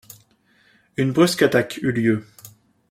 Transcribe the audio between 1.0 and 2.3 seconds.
brusque attaque eut lieu.